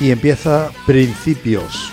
Aquí 0.00 0.10
empieza 0.10 0.72
Principios. 0.86 1.92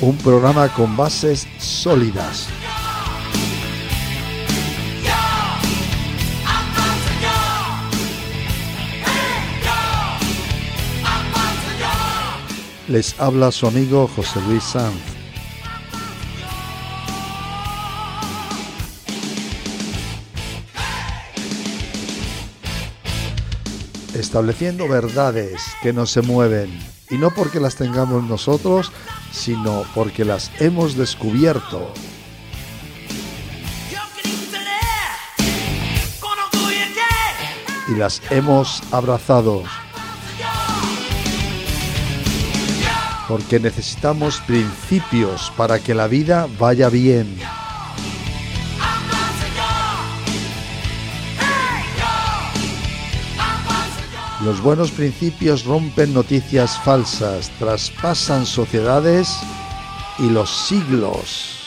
Un 0.00 0.16
programa 0.16 0.72
con 0.72 0.96
bases 0.96 1.46
sólidas. 1.58 2.48
Les 12.88 13.20
habla 13.20 13.52
su 13.52 13.66
amigo 13.66 14.08
José 14.16 14.40
Luis 14.48 14.64
Sanz. 14.64 15.13
Estableciendo 24.14 24.88
verdades 24.88 25.62
que 25.82 25.92
no 25.92 26.06
se 26.06 26.22
mueven, 26.22 26.70
y 27.10 27.16
no 27.16 27.30
porque 27.30 27.60
las 27.60 27.76
tengamos 27.76 28.24
nosotros, 28.24 28.92
sino 29.32 29.84
porque 29.94 30.24
las 30.24 30.50
hemos 30.60 30.96
descubierto. 30.96 31.92
Y 37.88 37.96
las 37.96 38.22
hemos 38.30 38.82
abrazado. 38.92 39.62
Porque 43.28 43.60
necesitamos 43.60 44.40
principios 44.46 45.52
para 45.56 45.78
que 45.78 45.94
la 45.94 46.06
vida 46.08 46.48
vaya 46.58 46.88
bien. 46.88 47.38
Los 54.44 54.60
buenos 54.60 54.90
principios 54.90 55.64
rompen 55.64 56.12
noticias 56.12 56.78
falsas, 56.80 57.50
traspasan 57.58 58.44
sociedades 58.44 59.38
y 60.18 60.28
los 60.28 60.54
siglos. 60.68 61.60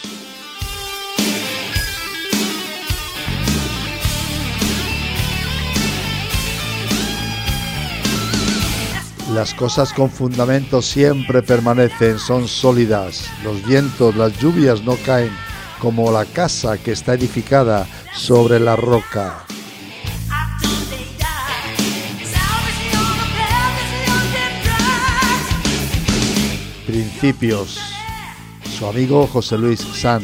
Las 9.34 9.56
cosas 9.56 9.92
con 9.92 10.12
fundamento 10.12 10.84
siempre 10.84 11.42
permanecen, 11.42 12.20
son 12.20 12.48
sólidas. 12.48 13.26
Los 13.44 13.66
vientos, 13.66 14.16
las 14.16 14.38
lluvias 14.38 14.84
no 14.84 14.98
caen 15.04 15.32
como 15.80 16.12
la 16.12 16.26
casa 16.26 16.78
que 16.78 16.92
está 16.92 17.16
edificada 17.16 17.88
sobre 18.14 18.60
la 18.60 18.76
roca. 18.76 19.47
Su 28.78 28.86
amigo 28.86 29.26
José 29.26 29.58
Luis 29.58 29.80
Sanz. 29.80 30.24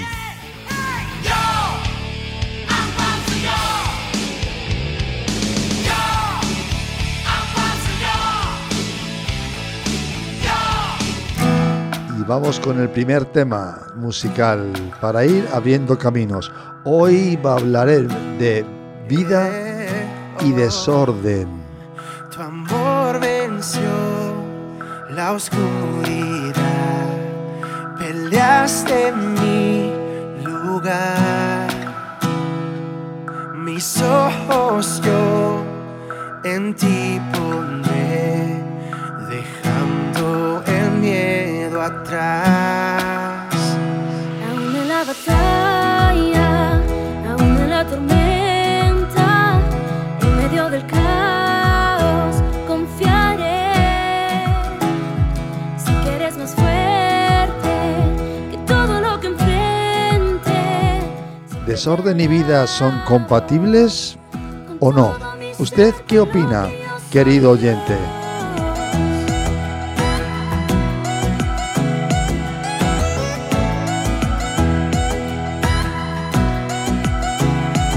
Y 12.16 12.24
vamos 12.28 12.60
con 12.60 12.80
el 12.80 12.90
primer 12.90 13.26
tema 13.26 13.88
musical 13.96 14.72
para 15.02 15.26
ir 15.26 15.48
abriendo 15.52 15.98
caminos. 15.98 16.52
Hoy 16.84 17.40
hablaré 17.44 18.02
de 18.38 18.64
vida 19.10 19.50
y 20.42 20.52
desorden. 20.52 21.48
Tu 22.32 22.40
amor 22.40 23.20
venció 23.20 23.82
la 25.10 25.32
oscuridad 25.32 26.33
peleaste 28.34 29.12
mi 29.12 29.92
lugar. 30.44 31.70
Mis 33.56 34.02
ojos 34.02 35.02
yo 35.06 35.64
en 36.44 36.74
ti 36.74 37.22
pondré, 37.32 38.58
dejando 39.30 40.64
el 40.66 40.92
miedo 41.00 41.80
atrás. 41.82 42.93
¿Desorden 61.74 62.20
y 62.20 62.28
vida 62.28 62.68
son 62.68 63.02
compatibles 63.08 64.16
o 64.80 64.94
no? 64.94 65.16
¿Usted 65.58 65.92
qué 66.06 66.20
opina, 66.20 66.70
querido 67.12 67.50
oyente? 67.50 67.98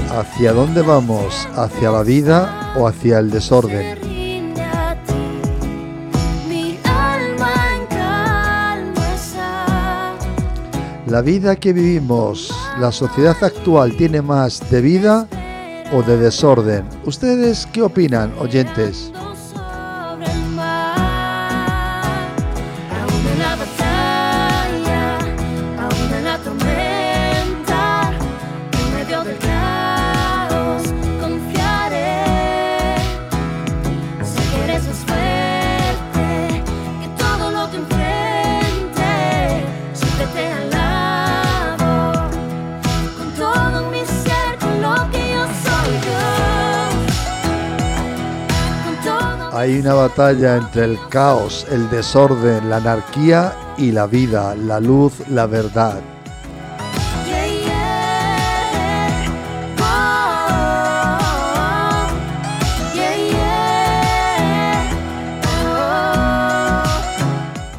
¿Hacia 0.09 0.53
dónde 0.53 0.81
vamos? 0.81 1.47
¿Hacia 1.55 1.91
la 1.91 2.01
vida 2.01 2.73
o 2.79 2.87
hacia 2.87 3.19
el 3.19 3.29
desorden? 3.29 3.99
¿La 11.05 11.21
vida 11.21 11.55
que 11.55 11.73
vivimos, 11.73 12.51
la 12.79 12.91
sociedad 12.91 13.35
actual, 13.41 13.95
tiene 13.97 14.21
más 14.21 14.69
de 14.69 14.81
vida 14.81 15.27
o 15.91 16.03
de 16.03 16.17
desorden? 16.17 16.87
¿Ustedes 17.05 17.67
qué 17.73 17.81
opinan, 17.81 18.31
oyentes? 18.39 19.11
Una 49.87 49.95
batalla 49.95 50.57
entre 50.57 50.83
el 50.83 50.99
caos, 51.07 51.65
el 51.71 51.89
desorden, 51.89 52.69
la 52.69 52.75
anarquía 52.75 53.53
y 53.77 53.93
la 53.93 54.05
vida, 54.05 54.53
la 54.53 54.81
luz, 54.81 55.13
la 55.29 55.45
verdad. 55.45 56.01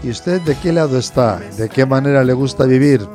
¿Y 0.02 0.08
usted 0.08 0.40
de 0.40 0.56
qué 0.62 0.72
lado 0.72 0.96
está? 0.96 1.38
¿De 1.58 1.68
qué 1.68 1.84
manera 1.84 2.24
le 2.24 2.32
gusta 2.32 2.64
vivir? 2.64 3.06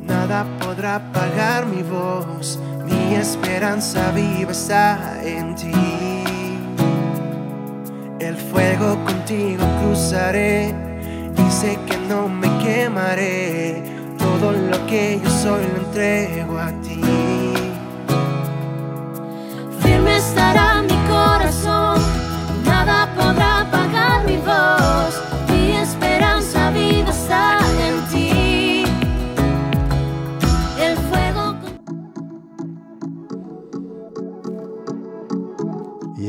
Nada 0.00 0.46
podrá 0.58 0.96
apagar 0.96 1.66
mi 1.66 1.82
voz, 1.82 2.58
mi 2.86 3.14
esperanza 3.14 4.10
viva 4.12 4.52
está 4.52 5.22
en 5.22 5.54
ti. 5.54 6.25
El 8.26 8.34
fuego 8.34 8.96
contigo 9.04 9.62
cruzaré 9.80 10.74
y 11.38 11.50
sé 11.52 11.78
que 11.86 11.96
no 12.08 12.28
me 12.28 12.48
quemaré. 12.58 13.84
Todo 14.18 14.50
lo 14.50 14.84
que 14.88 15.20
yo 15.22 15.30
soy 15.30 15.62
lo 15.62 15.86
entrego 15.86 16.58
a 16.58 16.72
ti. 16.82 17.00
Firme 19.80 20.16
estará 20.16 20.75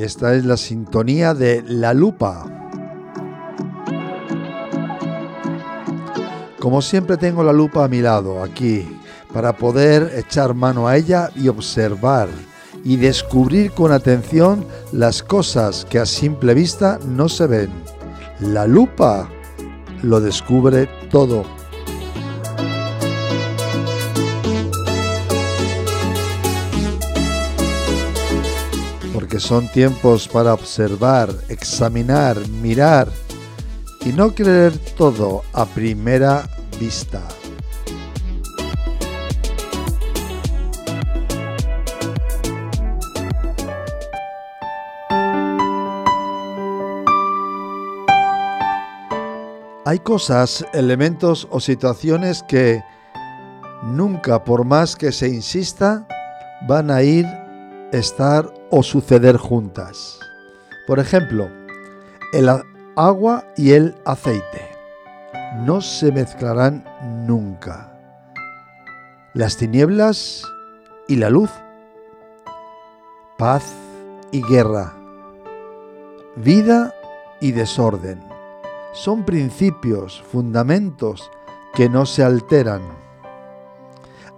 esta 0.08 0.36
es 0.36 0.46
la 0.46 0.56
sintonía 0.56 1.34
de 1.34 1.62
La 1.68 1.94
Lupa. 1.94 2.46
Como 6.60 6.82
siempre 6.82 7.18
tengo 7.18 7.44
la 7.44 7.52
lupa 7.52 7.84
a 7.84 7.90
mi 7.90 8.00
lado, 8.00 8.42
aquí, 8.42 8.88
para 9.34 9.58
poder 9.58 10.14
echar 10.16 10.54
mano 10.54 10.88
a 10.88 10.96
ella 10.96 11.30
y 11.36 11.50
observar 11.50 12.30
y 12.86 12.96
descubrir 12.96 13.72
con 13.72 13.92
atención 13.92 14.66
las 14.94 15.22
cosas 15.22 15.84
que 15.84 16.00
a 16.00 16.06
simple 16.06 16.54
vista 16.54 17.00
no 17.06 17.28
se 17.28 17.46
ven. 17.46 17.70
La 18.40 18.66
lupa 18.66 19.30
lo 20.04 20.22
descubre 20.22 20.88
todo. 21.12 21.44
Porque 29.28 29.42
son 29.42 29.68
tiempos 29.68 30.26
para 30.26 30.54
observar, 30.54 31.30
examinar, 31.50 32.38
mirar 32.48 33.10
y 34.06 34.14
no 34.14 34.34
creer 34.34 34.72
todo 34.96 35.44
a 35.52 35.66
primera 35.66 36.48
vista. 36.80 37.22
Hay 49.84 50.00
cosas, 50.00 50.66
elementos 50.72 51.50
o 51.52 51.60
situaciones 51.60 52.44
que 52.44 52.82
nunca, 53.84 54.46
por 54.46 54.64
más 54.64 54.96
que 54.96 55.12
se 55.12 55.28
insista, 55.28 56.08
van 56.66 56.90
a 56.90 57.04
ir, 57.04 57.26
estar 57.92 58.57
o 58.70 58.84
suceder 58.84 59.38
juntas. 59.38 60.20
Por 60.86 61.00
ejemplo, 61.00 61.50
el 62.34 62.50
agua 62.96 63.46
y 63.56 63.72
el 63.72 63.96
aceite 64.06 64.72
no 65.66 65.82
se 65.82 66.12
mezclarán 66.12 66.84
nunca. 67.26 67.94
Las 69.34 69.58
tinieblas 69.58 70.44
y 71.08 71.16
la 71.16 71.30
luz. 71.30 71.50
Paz 73.38 73.74
y 74.32 74.42
guerra. 74.42 74.94
Vida 76.36 76.94
y 77.40 77.52
desorden 77.52 78.22
son 78.94 79.24
principios, 79.26 80.24
fundamentos 80.32 81.30
que 81.76 81.88
no 81.88 82.06
se 82.06 82.24
alteran. 82.24 82.82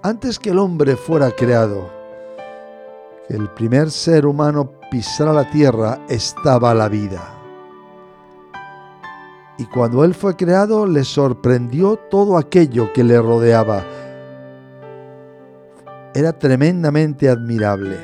Antes 0.02 0.38
que 0.38 0.50
el 0.50 0.60
hombre 0.60 0.98
fuera 0.98 1.31
creado, 1.31 1.99
el 3.30 3.50
primer 3.52 3.92
ser 3.92 4.26
humano 4.26 4.72
pisara 4.92 5.31
la 5.31 5.50
tierra, 5.50 6.00
estaba 6.10 6.74
la 6.74 6.90
vida. 6.90 7.22
Y 9.58 9.66
cuando 9.66 10.04
él 10.04 10.14
fue 10.14 10.36
creado, 10.36 10.86
le 10.86 11.04
sorprendió 11.04 11.98
todo 11.98 12.38
aquello 12.38 12.92
que 12.94 13.04
le 13.04 13.22
rodeaba. 13.22 13.84
Era 16.14 16.38
tremendamente 16.38 17.30
admirable. 17.30 17.98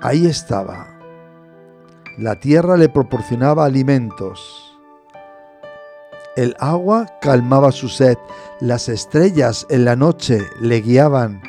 Ahí 0.00 0.26
estaba. 0.26 0.88
La 2.18 2.40
tierra 2.40 2.76
le 2.76 2.88
proporcionaba 2.88 3.64
alimentos 3.64 4.72
el 6.34 6.56
agua 6.58 7.06
calmaba 7.20 7.72
su 7.72 7.90
sed, 7.90 8.16
las 8.60 8.88
estrellas 8.88 9.66
en 9.68 9.84
la 9.84 9.96
noche 9.96 10.40
le 10.60 10.80
guiaban, 10.80 11.42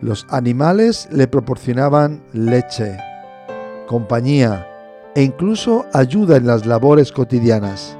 los 0.00 0.26
animales 0.30 1.08
le 1.10 1.28
proporcionaban 1.28 2.22
leche, 2.32 2.98
compañía 3.86 4.66
e 5.14 5.22
incluso 5.22 5.86
ayuda 5.92 6.36
en 6.36 6.46
las 6.46 6.66
labores 6.66 7.12
cotidianas. 7.12 7.96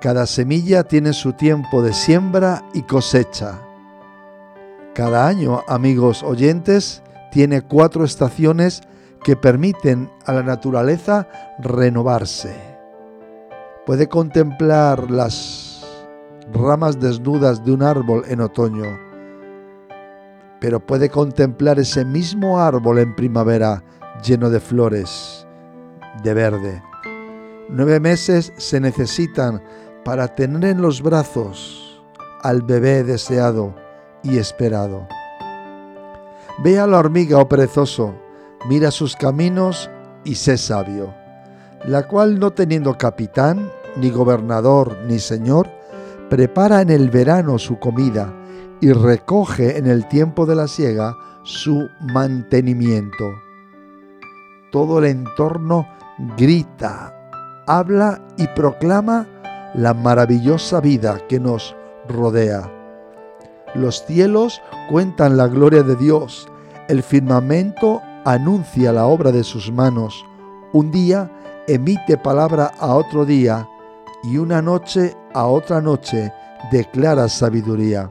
Cada 0.00 0.26
semilla 0.26 0.84
tiene 0.84 1.12
su 1.12 1.32
tiempo 1.32 1.82
de 1.82 1.92
siembra 1.94 2.62
y 2.74 2.82
cosecha. 2.82 3.60
Cada 4.94 5.26
año, 5.26 5.62
amigos 5.66 6.22
oyentes, 6.22 7.02
tiene 7.32 7.62
cuatro 7.62 8.04
estaciones 8.04 8.82
que 9.24 9.36
permiten 9.36 10.10
a 10.26 10.34
la 10.34 10.42
naturaleza 10.42 11.26
renovarse 11.58 12.74
Puede 13.86 14.08
contemplar 14.08 15.10
las 15.10 15.84
ramas 16.54 16.98
desnudas 16.98 17.62
de 17.66 17.72
un 17.72 17.82
árbol 17.82 18.24
en 18.28 18.40
otoño, 18.40 18.98
pero 20.64 20.80
puede 20.80 21.10
contemplar 21.10 21.78
ese 21.78 22.06
mismo 22.06 22.58
árbol 22.58 22.98
en 22.98 23.14
primavera 23.14 23.84
lleno 24.24 24.48
de 24.48 24.60
flores, 24.60 25.46
de 26.22 26.32
verde. 26.32 26.82
Nueve 27.68 28.00
meses 28.00 28.50
se 28.56 28.80
necesitan 28.80 29.62
para 30.06 30.26
tener 30.34 30.64
en 30.70 30.80
los 30.80 31.02
brazos 31.02 32.02
al 32.40 32.62
bebé 32.62 33.04
deseado 33.04 33.74
y 34.22 34.38
esperado. 34.38 35.06
Ve 36.62 36.78
a 36.78 36.86
la 36.86 36.98
hormiga, 36.98 37.36
oh 37.36 37.46
perezoso, 37.46 38.14
mira 38.66 38.90
sus 38.90 39.16
caminos 39.16 39.90
y 40.24 40.36
sé 40.36 40.56
sabio 40.56 41.12
la 41.86 42.08
cual 42.08 42.38
no 42.38 42.52
teniendo 42.54 42.96
capitán, 42.96 43.70
ni 43.96 44.08
gobernador, 44.08 44.96
ni 45.06 45.18
señor, 45.18 45.68
prepara 46.30 46.80
en 46.80 46.88
el 46.88 47.10
verano 47.10 47.58
su 47.58 47.78
comida 47.78 48.32
y 48.84 48.92
recoge 48.92 49.78
en 49.78 49.86
el 49.86 50.06
tiempo 50.08 50.44
de 50.44 50.54
la 50.54 50.68
siega 50.68 51.16
su 51.42 51.88
mantenimiento. 52.00 53.24
Todo 54.70 54.98
el 54.98 55.06
entorno 55.06 55.88
grita, 56.36 57.16
habla 57.66 58.20
y 58.36 58.46
proclama 58.48 59.26
la 59.72 59.94
maravillosa 59.94 60.82
vida 60.82 61.18
que 61.30 61.40
nos 61.40 61.74
rodea. 62.10 62.70
Los 63.74 64.04
cielos 64.04 64.60
cuentan 64.90 65.38
la 65.38 65.48
gloria 65.48 65.82
de 65.82 65.96
Dios, 65.96 66.46
el 66.86 67.02
firmamento 67.02 68.02
anuncia 68.26 68.92
la 68.92 69.06
obra 69.06 69.32
de 69.32 69.44
sus 69.44 69.72
manos. 69.72 70.26
Un 70.74 70.90
día 70.90 71.30
emite 71.66 72.18
palabra 72.18 72.70
a 72.78 72.94
otro 72.96 73.24
día 73.24 73.66
y 74.24 74.36
una 74.36 74.60
noche 74.60 75.16
a 75.32 75.46
otra 75.46 75.80
noche 75.80 76.30
declara 76.70 77.30
sabiduría. 77.30 78.10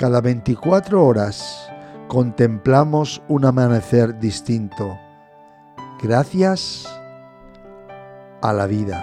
Cada 0.00 0.22
24 0.22 1.04
horas 1.04 1.70
contemplamos 2.08 3.20
un 3.28 3.44
amanecer 3.44 4.18
distinto. 4.18 4.98
Gracias 6.02 6.88
a 8.40 8.54
la 8.54 8.66
vida. 8.66 8.96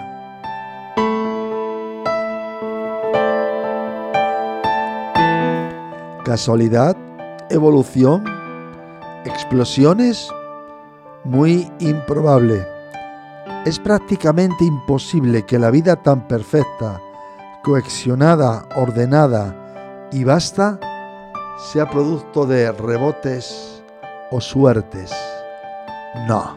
Casualidad, 6.24 6.96
evolución, 7.48 8.24
explosiones, 9.24 10.28
muy 11.22 11.70
improbable 11.78 12.66
es 13.64 13.78
prácticamente 13.78 14.64
imposible 14.64 15.46
que 15.46 15.60
la 15.60 15.70
vida 15.70 15.94
tan 16.02 16.26
perfecta, 16.26 17.00
coexionada, 17.62 18.68
ordenada 18.74 20.08
y 20.10 20.24
vasta 20.24 20.80
sea 21.58 21.88
producto 21.88 22.46
de 22.46 22.72
rebotes 22.72 23.82
o 24.30 24.40
suertes. 24.40 25.12
No. 26.26 26.56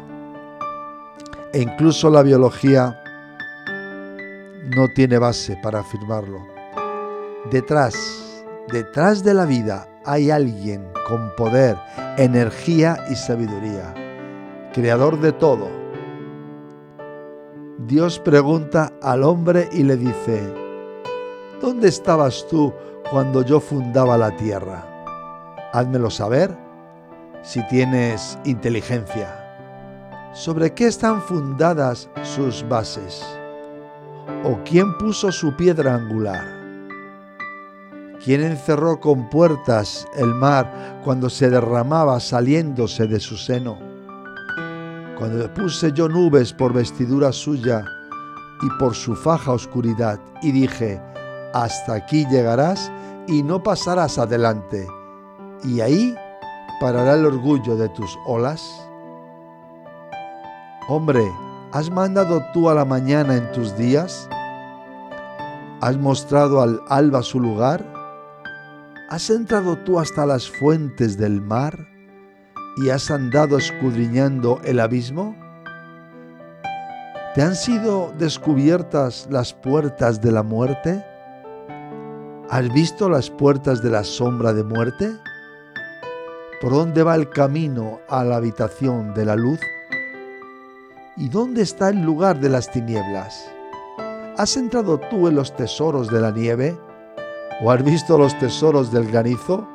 E 1.53 1.61
incluso 1.61 2.09
la 2.09 2.23
biología 2.23 2.97
no 4.75 4.87
tiene 4.95 5.17
base 5.17 5.57
para 5.61 5.79
afirmarlo. 5.79 6.39
Detrás, 7.51 8.43
detrás 8.71 9.23
de 9.23 9.33
la 9.33 9.45
vida 9.45 9.87
hay 10.05 10.31
alguien 10.31 10.87
con 11.07 11.35
poder, 11.35 11.77
energía 12.17 12.97
y 13.09 13.15
sabiduría, 13.15 13.93
creador 14.73 15.19
de 15.19 15.31
todo 15.33 15.81
Dios 17.87 18.19
pregunta 18.19 18.93
al 19.01 19.23
hombre 19.23 19.67
y 19.71 19.83
le 19.83 19.97
dice, 19.97 20.41
¿dónde 21.59 21.87
estabas 21.87 22.45
tú 22.47 22.71
cuando 23.09 23.43
yo 23.43 23.59
fundaba 23.59 24.17
la 24.17 24.35
tierra? 24.37 24.90
Házmelo 25.73 26.09
saber 26.09 26.57
si 27.43 27.65
tienes 27.67 28.37
inteligencia. 28.45 29.37
¿Sobre 30.33 30.73
qué 30.73 30.87
están 30.87 31.21
fundadas 31.21 32.09
sus 32.23 32.67
bases? 32.67 33.25
¿O 34.43 34.59
quién 34.63 34.97
puso 34.97 35.31
su 35.31 35.55
piedra 35.55 35.95
angular? 35.95 36.45
¿Quién 38.23 38.43
encerró 38.43 38.99
con 38.99 39.29
puertas 39.29 40.07
el 40.15 40.33
mar 40.33 40.99
cuando 41.03 41.29
se 41.29 41.49
derramaba 41.49 42.19
saliéndose 42.19 43.07
de 43.07 43.19
su 43.19 43.35
seno? 43.35 43.91
cuando 45.21 45.53
puse 45.53 45.91
yo 45.93 46.09
nubes 46.09 46.51
por 46.51 46.73
vestidura 46.73 47.31
suya 47.31 47.85
y 48.63 48.69
por 48.79 48.95
su 48.95 49.15
faja 49.15 49.51
oscuridad, 49.51 50.19
y 50.41 50.51
dije, 50.51 50.99
hasta 51.53 51.93
aquí 51.93 52.25
llegarás 52.25 52.91
y 53.27 53.43
no 53.43 53.61
pasarás 53.61 54.17
adelante, 54.17 54.87
y 55.63 55.81
ahí 55.81 56.15
parará 56.79 57.15
el 57.15 57.25
orgullo 57.25 57.75
de 57.75 57.89
tus 57.89 58.17
olas. 58.25 58.87
Hombre, 60.87 61.23
¿has 61.71 61.89
mandado 61.89 62.43
tú 62.53 62.69
a 62.69 62.73
la 62.73 62.85
mañana 62.85 63.35
en 63.35 63.51
tus 63.51 63.77
días? 63.77 64.27
¿Has 65.81 65.97
mostrado 65.97 66.61
al 66.61 66.81
alba 66.89 67.21
su 67.21 67.39
lugar? 67.39 67.85
¿Has 69.09 69.29
entrado 69.29 69.77
tú 69.79 69.99
hasta 69.99 70.25
las 70.25 70.49
fuentes 70.49 71.17
del 71.17 71.41
mar 71.41 71.87
y 72.77 72.89
has 72.89 73.11
andado 73.11 73.57
escudriñando 73.57 74.59
el 74.63 74.79
abismo? 74.79 75.35
¿Te 77.35 77.41
han 77.41 77.55
sido 77.55 78.13
descubiertas 78.17 79.27
las 79.29 79.53
puertas 79.53 80.21
de 80.21 80.31
la 80.31 80.43
muerte? 80.43 81.05
¿Has 82.49 82.73
visto 82.73 83.09
las 83.09 83.29
puertas 83.29 83.81
de 83.81 83.89
la 83.89 84.03
sombra 84.03 84.51
de 84.51 84.63
muerte? 84.63 85.11
¿Por 86.61 86.73
dónde 86.73 87.01
va 87.01 87.15
el 87.15 87.27
camino 87.27 88.01
a 88.07 88.23
la 88.23 88.35
habitación 88.35 89.15
de 89.15 89.25
la 89.25 89.35
luz? 89.35 89.59
¿Y 91.17 91.27
dónde 91.27 91.63
está 91.63 91.89
el 91.89 92.03
lugar 92.03 92.39
de 92.39 92.49
las 92.49 92.69
tinieblas? 92.69 93.51
¿Has 94.37 94.55
entrado 94.57 94.99
tú 95.09 95.27
en 95.27 95.33
los 95.33 95.55
tesoros 95.55 96.07
de 96.09 96.21
la 96.21 96.29
nieve? 96.29 96.77
¿O 97.63 97.71
has 97.71 97.83
visto 97.83 98.15
los 98.15 98.37
tesoros 98.37 98.91
del 98.91 99.09
granizo? 99.09 99.67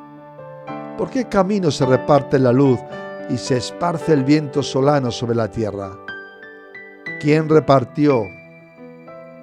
¿Por 0.97 1.09
qué 1.09 1.25
camino 1.27 1.71
se 1.71 1.85
reparte 1.85 2.39
la 2.39 2.53
luz 2.53 2.79
y 3.29 3.35
se 3.35 3.57
esparce 3.57 4.13
el 4.13 4.23
viento 4.23 4.63
solano 4.63 5.11
sobre 5.11 5.35
la 5.35 5.51
tierra? 5.51 5.91
¿Quién 7.19 7.49
repartió 7.49 8.21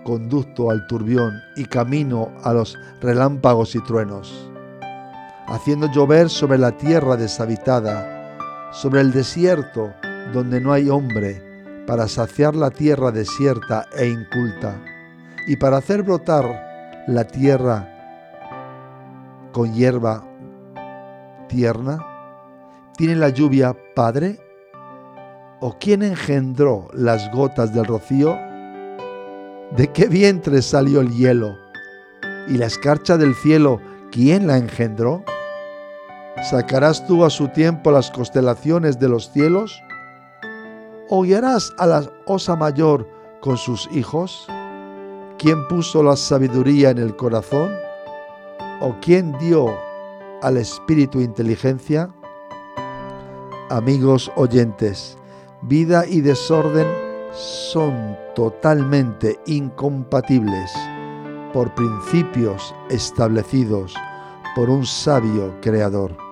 conducto 0.02 0.70
al 0.70 0.86
turbión 0.86 1.34
y 1.56 1.66
camino 1.66 2.32
a 2.42 2.54
los 2.54 2.78
relámpagos 3.02 3.74
y 3.74 3.84
truenos? 3.84 4.50
Haciendo 5.46 5.90
llover 5.90 6.30
sobre 6.30 6.58
la 6.58 6.72
tierra 6.72 7.16
deshabitada, 7.16 8.70
sobre 8.72 9.00
el 9.00 9.12
desierto 9.12 9.92
donde 10.32 10.60
no 10.60 10.72
hay 10.72 10.88
hombre, 10.88 11.42
para 11.86 12.08
saciar 12.08 12.54
la 12.54 12.70
tierra 12.70 13.10
desierta 13.10 13.86
e 13.96 14.06
inculta, 14.06 14.80
y 15.46 15.56
para 15.56 15.76
hacer 15.76 16.02
brotar 16.02 17.04
la 17.06 17.24
tierra 17.24 17.90
con 19.52 19.72
hierba 19.72 20.24
tierna? 21.48 22.04
¿Tiene 22.96 23.16
la 23.16 23.28
lluvia 23.28 23.76
padre? 23.94 24.38
¿O 25.60 25.76
quién 25.78 26.02
engendró 26.02 26.88
las 26.92 27.30
gotas 27.32 27.72
del 27.72 27.84
rocío? 27.84 28.36
¿De 29.76 29.90
qué 29.92 30.08
vientre 30.08 30.62
salió 30.62 31.00
el 31.00 31.10
hielo? 31.10 31.56
¿Y 32.48 32.58
la 32.58 32.66
escarcha 32.66 33.16
del 33.16 33.34
cielo, 33.34 33.80
quién 34.10 34.46
la 34.46 34.58
engendró? 34.58 35.24
¿Sacarás 36.44 37.06
tú 37.06 37.24
a 37.24 37.30
su 37.30 37.48
tiempo 37.48 37.90
las 37.90 38.10
constelaciones 38.10 38.98
de 38.98 39.08
los 39.08 39.30
cielos? 39.30 39.82
¿O 41.08 41.22
guiarás 41.22 41.72
a 41.78 41.86
la 41.86 42.02
osa 42.26 42.54
mayor 42.54 43.08
con 43.40 43.56
sus 43.56 43.88
hijos? 43.92 44.46
¿Quién 45.38 45.66
puso 45.68 46.02
la 46.02 46.16
sabiduría 46.16 46.90
en 46.90 46.98
el 46.98 47.16
corazón? 47.16 47.72
¿O 48.82 48.94
quién 49.00 49.32
dio 49.38 49.74
al 50.42 50.58
espíritu 50.58 51.22
inteligencia? 51.22 52.14
Amigos 53.70 54.30
oyentes, 54.36 55.16
vida 55.62 56.04
y 56.06 56.20
desorden 56.20 56.86
son 57.32 58.18
totalmente 58.34 59.40
incompatibles 59.46 60.70
por 61.54 61.74
principios 61.74 62.74
establecidos 62.90 63.94
por 64.54 64.68
un 64.68 64.84
sabio 64.84 65.58
creador. 65.62 66.23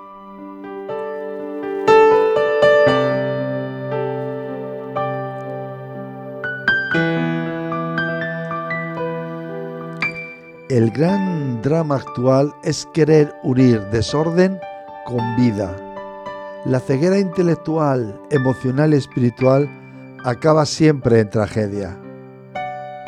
Gran 10.92 11.62
drama 11.62 11.96
actual 11.96 12.54
es 12.64 12.86
querer 12.92 13.34
unir 13.42 13.80
desorden 13.90 14.60
con 15.06 15.36
vida. 15.36 15.74
La 16.66 16.80
ceguera 16.80 17.18
intelectual, 17.18 18.20
emocional 18.30 18.92
y 18.92 18.98
espiritual 18.98 19.68
acaba 20.24 20.66
siempre 20.66 21.20
en 21.20 21.30
tragedia. 21.30 21.98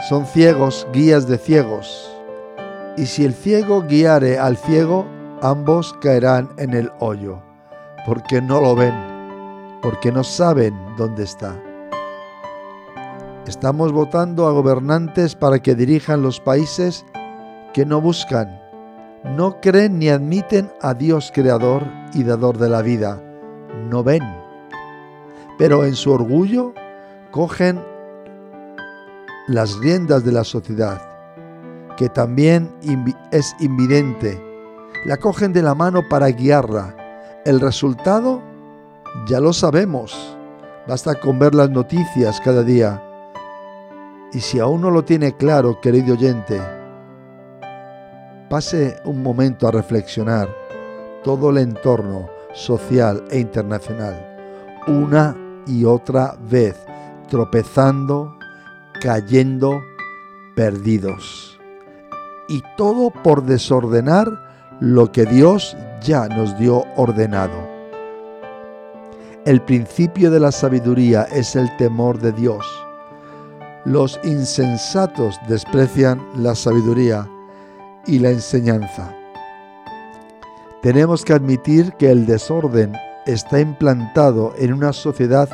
Son 0.09 0.25
ciegos 0.27 0.87
guías 0.93 1.29
de 1.29 1.37
ciegos, 1.37 2.11
y 2.97 3.07
si 3.07 3.25
el 3.25 3.35
ciego 3.35 3.83
guiare 3.83 4.39
al 4.39 4.57
ciego, 4.57 5.07
ambos 5.43 5.95
caerán 6.01 6.49
en 6.57 6.73
el 6.73 6.91
hoyo, 7.01 7.43
porque 8.07 8.41
no 8.41 8.61
lo 8.61 8.75
ven, 8.75 8.95
porque 9.83 10.11
no 10.11 10.25
saben 10.25 10.75
dónde 10.97 11.25
está. 11.25 11.55
Estamos 13.47 13.93
votando 13.93 14.47
a 14.47 14.53
gobernantes 14.53 15.35
para 15.35 15.61
que 15.61 15.75
dirijan 15.75 16.23
los 16.23 16.41
países 16.41 17.05
que 17.75 17.85
no 17.85 18.01
buscan, 18.01 18.63
no 19.25 19.61
creen 19.61 19.99
ni 19.99 20.09
admiten 20.09 20.71
a 20.81 20.95
Dios 20.95 21.33
creador 21.35 21.83
y 22.15 22.23
dador 22.23 22.57
de 22.57 22.69
la 22.69 22.83
vida, 22.83 23.21
no 23.91 24.05
ven. 24.05 24.23
Pero 25.59 25.85
en 25.85 25.97
su 25.97 26.13
orgullo 26.13 26.73
cogen 27.33 27.83
las 29.49 29.77
riendas 29.81 30.25
de 30.25 30.31
la 30.31 30.45
sociedad, 30.45 31.03
que 31.97 32.09
también 32.09 32.73
es 33.33 33.57
invidente, 33.59 34.41
la 35.05 35.17
cogen 35.17 35.53
de 35.53 35.63
la 35.63 35.75
mano 35.75 36.09
para 36.09 36.29
guiarla. 36.29 36.95
El 37.45 37.61
resultado 37.61 38.41
ya 39.27 39.41
lo 39.41 39.53
sabemos, 39.53 40.39
basta 40.87 41.17
con 41.17 41.41
ver 41.41 41.57
las 41.57 41.71
noticias 41.71 42.41
cada 42.41 42.63
día. 42.63 43.03
Y 44.33 44.39
si 44.41 44.61
aún 44.61 44.81
no 44.81 44.93
lo 44.93 45.05
tiene 45.05 45.37
claro, 45.37 45.81
querido 45.81 46.15
oyente, 46.15 46.61
pase 48.55 49.01
un 49.05 49.21
momento 49.21 49.67
a 49.67 49.73
reflexionar 49.73 50.49
todo 51.25 51.51
el 51.51 51.59
entorno 51.59 52.31
social 52.53 53.25
e 53.29 53.41
internacional, 53.41 54.15
una 54.87 55.37
y 55.67 55.85
otra 55.85 56.37
vez, 56.49 56.77
tropezando, 57.29 58.39
cayendo, 59.01 59.81
perdidos. 60.55 61.59
Y 62.49 62.63
todo 62.77 63.11
por 63.11 63.43
desordenar 63.43 64.29
lo 64.79 65.11
que 65.11 65.27
Dios 65.27 65.77
ya 66.01 66.29
nos 66.29 66.57
dio 66.57 66.85
ordenado. 66.95 67.59
El 69.47 69.63
principio 69.63 70.31
de 70.31 70.39
la 70.39 70.53
sabiduría 70.53 71.25
es 71.25 71.57
el 71.57 71.77
temor 71.77 72.21
de 72.21 72.31
Dios. 72.31 72.65
Los 73.85 74.21
insensatos 74.23 75.41
desprecian 75.49 76.25
la 76.37 76.55
sabiduría 76.55 77.29
y 78.07 78.19
la 78.19 78.31
enseñanza. 78.31 79.15
Tenemos 80.83 81.25
que 81.25 81.33
admitir 81.33 81.93
que 81.95 82.11
el 82.11 82.27
desorden 82.27 82.93
está 83.27 83.61
implantado 83.61 84.53
en 84.59 84.73
una 84.73 84.93
sociedad 84.93 85.49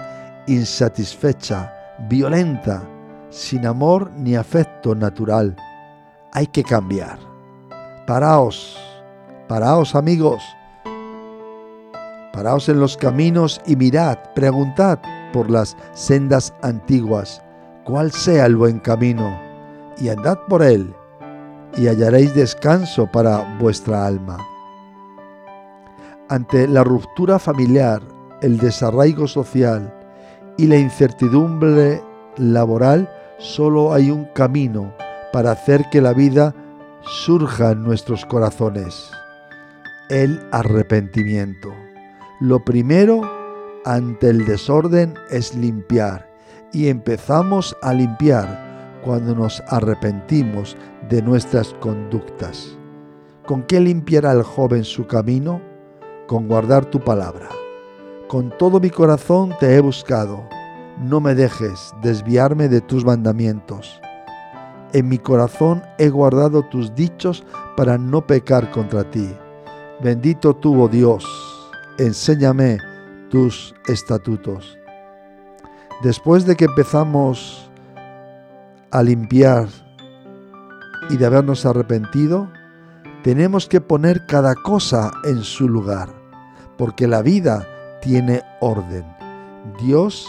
insatisfecha, 0.46 1.72
violenta, 2.08 2.82
sin 3.30 3.64
amor 3.66 4.10
ni 4.16 4.34
afecto 4.34 4.94
natural. 4.94 5.56
Hay 6.32 6.48
que 6.48 6.64
cambiar. 6.64 7.18
Paraos, 8.06 8.76
paraos 9.46 9.94
amigos, 9.94 10.42
paraos 12.32 12.68
en 12.68 12.80
los 12.80 12.96
caminos 12.96 13.60
y 13.66 13.76
mirad, 13.76 14.18
preguntad 14.34 14.98
por 15.32 15.48
las 15.48 15.76
sendas 15.92 16.52
antiguas, 16.62 17.40
cuál 17.84 18.10
sea 18.10 18.46
el 18.46 18.56
buen 18.56 18.80
camino, 18.80 19.38
y 19.96 20.08
andad 20.08 20.38
por 20.48 20.62
él 20.62 20.92
y 21.76 21.86
hallaréis 21.86 22.34
descanso 22.34 23.06
para 23.06 23.56
vuestra 23.58 24.06
alma. 24.06 24.38
Ante 26.28 26.68
la 26.68 26.84
ruptura 26.84 27.38
familiar, 27.38 28.02
el 28.42 28.58
desarraigo 28.58 29.26
social 29.26 29.92
y 30.56 30.66
la 30.66 30.76
incertidumbre 30.76 32.02
laboral, 32.36 33.08
solo 33.38 33.92
hay 33.92 34.10
un 34.10 34.26
camino 34.34 34.94
para 35.32 35.52
hacer 35.52 35.84
que 35.90 36.00
la 36.00 36.12
vida 36.12 36.54
surja 37.02 37.72
en 37.72 37.82
nuestros 37.82 38.24
corazones, 38.26 39.10
el 40.08 40.40
arrepentimiento. 40.52 41.72
Lo 42.40 42.64
primero 42.64 43.22
ante 43.84 44.28
el 44.28 44.44
desorden 44.44 45.14
es 45.30 45.54
limpiar 45.54 46.28
y 46.72 46.88
empezamos 46.88 47.76
a 47.82 47.92
limpiar 47.92 48.69
cuando 49.02 49.34
nos 49.34 49.62
arrepentimos 49.68 50.76
de 51.08 51.22
nuestras 51.22 51.74
conductas. 51.80 52.76
¿Con 53.46 53.62
qué 53.62 53.80
limpiará 53.80 54.32
el 54.32 54.42
joven 54.42 54.84
su 54.84 55.06
camino? 55.06 55.60
Con 56.26 56.46
guardar 56.46 56.84
tu 56.84 57.00
palabra. 57.00 57.48
Con 58.28 58.56
todo 58.58 58.78
mi 58.78 58.90
corazón 58.90 59.54
te 59.58 59.74
he 59.74 59.80
buscado. 59.80 60.48
No 61.00 61.20
me 61.20 61.34
dejes 61.34 61.92
desviarme 62.02 62.68
de 62.68 62.80
tus 62.80 63.04
mandamientos. 63.04 64.00
En 64.92 65.08
mi 65.08 65.18
corazón 65.18 65.82
he 65.98 66.08
guardado 66.08 66.62
tus 66.62 66.94
dichos 66.94 67.44
para 67.76 67.96
no 67.96 68.26
pecar 68.26 68.70
contra 68.70 69.08
ti. 69.08 69.28
Bendito 70.02 70.54
tú, 70.54 70.82
oh 70.82 70.88
Dios, 70.88 71.24
enséñame 71.98 72.78
tus 73.30 73.74
estatutos. 73.86 74.78
Después 76.02 76.46
de 76.46 76.56
que 76.56 76.64
empezamos 76.64 77.69
a 78.90 79.02
limpiar 79.02 79.68
y 81.08 81.16
de 81.16 81.26
habernos 81.26 81.66
arrepentido, 81.66 82.48
Tenemos 83.22 83.66
que 83.66 83.82
poner 83.82 84.24
cada 84.24 84.54
cosa 84.54 85.10
en 85.24 85.42
su 85.42 85.68
lugar, 85.68 86.08
porque 86.78 87.06
la 87.06 87.20
vida 87.20 87.68
tiene 88.00 88.42
orden. 88.62 89.04
Dios 89.78 90.26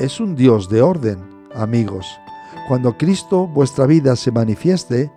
es 0.00 0.18
un 0.18 0.34
Dios 0.34 0.68
de 0.68 0.82
orden, 0.82 1.24
amigos. 1.54 2.04
Cuando 2.66 2.98
Cristo 2.98 3.46
vuestra 3.46 3.86
vida 3.86 4.16
se 4.16 4.32
manifieste, 4.32 5.12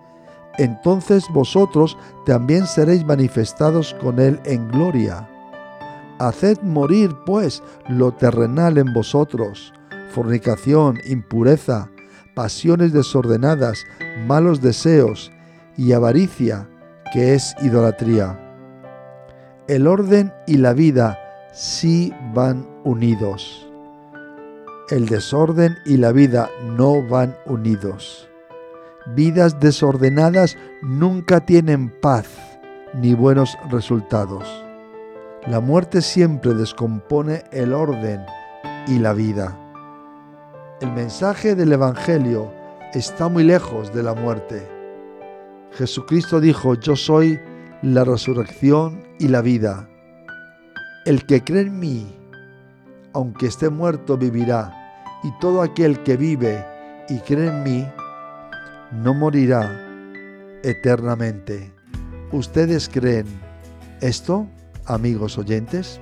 entonces 0.60 1.26
vosotros 1.34 1.98
también 2.28 2.68
seréis 2.68 3.04
manifestados 3.04 3.96
con 3.96 4.20
Él 4.20 4.40
en 4.46 4.68
gloria. 4.68 5.28
Haced 6.20 6.62
morir, 6.62 7.16
pues, 7.26 7.64
lo 7.90 8.12
terrenal 8.12 8.78
en 8.78 8.94
vosotros, 8.94 9.74
fornicación, 10.12 11.00
impureza, 11.08 11.90
pasiones 12.38 12.94
desordenadas, 12.94 13.84
malos 14.28 14.62
deseos 14.62 15.32
y 15.76 15.94
avaricia, 15.94 16.70
que 17.12 17.34
es 17.34 17.56
idolatría. 17.64 18.40
El 19.68 19.88
orden 19.88 20.32
y 20.46 20.58
la 20.58 20.74
vida 20.74 21.18
sí 21.52 22.14
van 22.36 22.70
unidos. 22.84 23.68
El 24.92 25.08
desorden 25.08 25.78
y 25.88 25.98
la 25.98 26.12
vida 26.12 26.48
no 26.78 27.02
van 27.02 27.36
unidos. 27.48 28.30
Vidas 29.16 29.60
desordenadas 29.60 30.58
nunca 30.84 31.44
tienen 31.44 31.90
paz 31.90 32.28
ni 32.94 33.16
buenos 33.16 33.58
resultados. 33.72 34.64
La 35.48 35.60
muerte 35.60 36.04
siempre 36.04 36.54
descompone 36.54 37.46
el 37.52 37.74
orden 37.74 38.24
y 38.86 39.00
la 39.00 39.14
vida. 39.14 39.67
El 40.80 40.92
mensaje 40.92 41.56
del 41.56 41.74
Evangelio 41.74 42.54
está 42.94 43.30
muy 43.30 43.44
lejos 43.44 43.92
de 43.96 44.04
la 44.04 44.14
muerte. 44.14 44.62
Jesucristo 45.72 46.40
dijo, 46.40 46.76
yo 46.76 46.96
soy 46.96 47.40
la 47.82 48.04
resurrección 48.04 49.04
y 49.18 49.28
la 49.28 49.42
vida. 49.42 49.90
El 51.08 51.26
que 51.26 51.44
cree 51.44 51.64
en 51.64 51.80
mí, 51.80 52.16
aunque 53.14 53.48
esté 53.48 53.72
muerto, 53.72 54.20
vivirá. 54.20 54.72
Y 55.24 55.32
todo 55.40 55.64
aquel 55.64 56.04
que 56.04 56.16
vive 56.16 56.64
y 57.10 57.18
cree 57.22 57.48
en 57.48 57.64
mí, 57.64 57.88
no 58.92 59.16
morirá 59.16 59.82
eternamente. 60.62 61.74
¿Ustedes 62.32 62.88
creen 62.88 63.26
esto, 64.02 64.46
amigos 64.86 65.40
oyentes? 65.40 66.00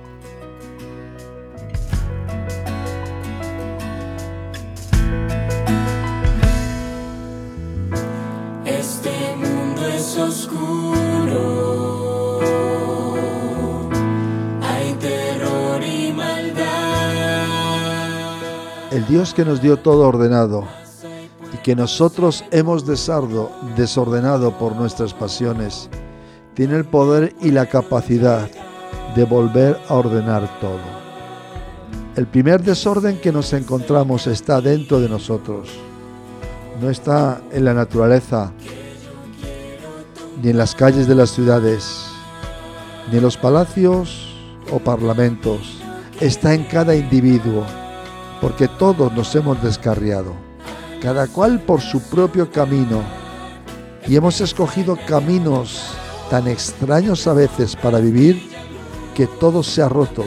Dios 19.08 19.34
que 19.34 19.44
nos 19.44 19.62
dio 19.62 19.76
todo 19.76 20.08
ordenado 20.08 20.64
y 21.54 21.58
que 21.58 21.76
nosotros 21.76 22.44
hemos 22.50 22.84
desardo, 22.86 23.52
desordenado 23.76 24.58
por 24.58 24.74
nuestras 24.74 25.14
pasiones, 25.14 25.88
tiene 26.54 26.74
el 26.74 26.84
poder 26.84 27.32
y 27.40 27.52
la 27.52 27.66
capacidad 27.66 28.50
de 29.14 29.24
volver 29.24 29.78
a 29.88 29.94
ordenar 29.94 30.58
todo. 30.60 30.80
El 32.16 32.26
primer 32.26 32.64
desorden 32.64 33.20
que 33.20 33.30
nos 33.30 33.52
encontramos 33.52 34.26
está 34.26 34.60
dentro 34.60 34.98
de 34.98 35.08
nosotros, 35.08 35.68
no 36.80 36.90
está 36.90 37.40
en 37.52 37.64
la 37.64 37.74
naturaleza, 37.74 38.50
ni 40.42 40.50
en 40.50 40.58
las 40.58 40.74
calles 40.74 41.06
de 41.06 41.14
las 41.14 41.30
ciudades, 41.30 42.06
ni 43.12 43.18
en 43.18 43.22
los 43.22 43.36
palacios 43.36 44.34
o 44.72 44.80
parlamentos, 44.80 45.78
está 46.20 46.54
en 46.54 46.64
cada 46.64 46.96
individuo 46.96 47.64
porque 48.40 48.68
todos 48.68 49.12
nos 49.12 49.34
hemos 49.34 49.62
descarriado, 49.62 50.34
cada 51.00 51.26
cual 51.26 51.60
por 51.60 51.80
su 51.80 52.00
propio 52.02 52.50
camino, 52.50 53.02
y 54.06 54.16
hemos 54.16 54.40
escogido 54.40 54.98
caminos 55.06 55.92
tan 56.30 56.46
extraños 56.48 57.26
a 57.26 57.32
veces 57.32 57.76
para 57.76 57.98
vivir 57.98 58.50
que 59.14 59.26
todo 59.26 59.62
se 59.62 59.82
ha 59.82 59.88
roto, 59.88 60.24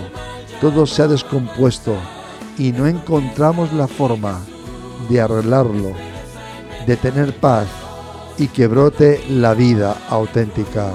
todo 0.62 0.86
se 0.86 1.04
ha 1.04 1.08
descompuesto 1.08 1.95
y 2.58 2.72
no 2.72 2.88
encontramos 2.88 3.72
la 3.74 3.88
forma 3.88 4.41
de 5.10 5.22
arreglarlo, 5.22 5.93
de 6.86 6.98
tener 6.98 7.34
paz 7.38 7.67
y 8.38 8.48
que 8.48 8.67
brote 8.67 9.24
la 9.30 9.54
vida 9.54 9.95
auténtica. 10.10 10.91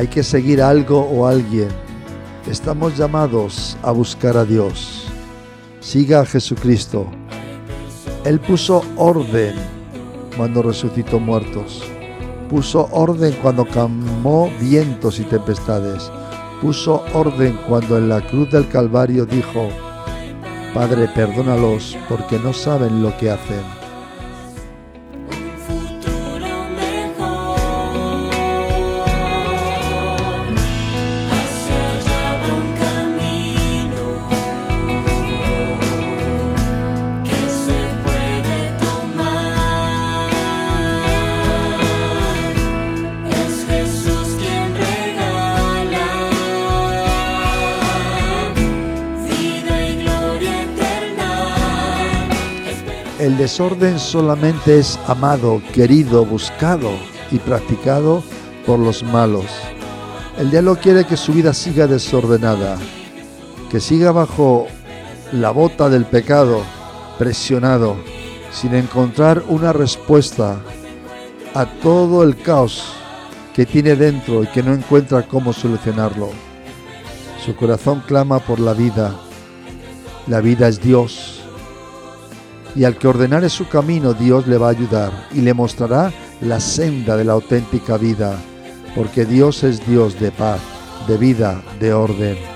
Hay 0.00 0.08
que 0.08 0.22
seguir 0.22 0.62
algo 0.62 0.98
o 0.98 1.26
alguien. 1.26 1.68
Estamos 2.50 2.96
llamados 2.96 3.76
a 3.82 3.90
buscar 3.90 4.34
a 4.34 4.46
Dios. 4.46 5.04
Siga 5.80 6.20
a 6.20 6.24
Jesucristo. 6.24 7.06
Él 8.24 8.40
puso 8.40 8.82
orden 8.96 9.56
cuando 10.38 10.62
resucitó 10.62 11.20
muertos. 11.20 11.82
Puso 12.48 12.88
orden 12.92 13.36
cuando 13.42 13.66
calmó 13.66 14.50
vientos 14.58 15.20
y 15.20 15.24
tempestades. 15.24 16.10
Puso 16.62 17.04
orden 17.12 17.60
cuando 17.68 17.98
en 17.98 18.08
la 18.08 18.26
cruz 18.26 18.50
del 18.50 18.68
Calvario 18.68 19.26
dijo, 19.26 19.68
Padre, 20.72 21.10
perdónalos 21.14 21.98
porque 22.08 22.38
no 22.38 22.54
saben 22.54 23.02
lo 23.02 23.14
que 23.18 23.32
hacen. 23.32 23.79
Desorden 53.40 53.98
solamente 53.98 54.78
es 54.78 54.98
amado, 55.06 55.62
querido, 55.72 56.26
buscado 56.26 56.90
y 57.30 57.38
practicado 57.38 58.22
por 58.66 58.78
los 58.78 59.02
malos. 59.02 59.46
El 60.38 60.50
diablo 60.50 60.76
quiere 60.76 61.06
que 61.06 61.16
su 61.16 61.32
vida 61.32 61.54
siga 61.54 61.86
desordenada, 61.86 62.76
que 63.70 63.80
siga 63.80 64.12
bajo 64.12 64.66
la 65.32 65.52
bota 65.52 65.88
del 65.88 66.04
pecado, 66.04 66.60
presionado, 67.18 67.96
sin 68.52 68.74
encontrar 68.74 69.42
una 69.48 69.72
respuesta 69.72 70.60
a 71.54 71.64
todo 71.64 72.22
el 72.22 72.36
caos 72.36 72.92
que 73.54 73.64
tiene 73.64 73.96
dentro 73.96 74.42
y 74.42 74.48
que 74.48 74.62
no 74.62 74.74
encuentra 74.74 75.26
cómo 75.26 75.54
solucionarlo. 75.54 76.28
Su 77.42 77.56
corazón 77.56 78.02
clama 78.06 78.38
por 78.40 78.60
la 78.60 78.74
vida. 78.74 79.14
La 80.26 80.42
vida 80.42 80.68
es 80.68 80.82
Dios 80.82 81.39
y 82.74 82.84
al 82.84 82.96
que 82.96 83.08
ordenare 83.08 83.48
su 83.48 83.68
camino 83.68 84.14
Dios 84.14 84.46
le 84.46 84.58
va 84.58 84.68
a 84.68 84.70
ayudar 84.70 85.28
y 85.32 85.40
le 85.40 85.54
mostrará 85.54 86.12
la 86.40 86.60
senda 86.60 87.16
de 87.16 87.24
la 87.24 87.32
auténtica 87.32 87.96
vida, 87.96 88.36
porque 88.94 89.24
Dios 89.24 89.62
es 89.64 89.86
Dios 89.86 90.18
de 90.18 90.30
paz, 90.30 90.60
de 91.06 91.18
vida, 91.18 91.62
de 91.78 91.92
orden. 91.92 92.49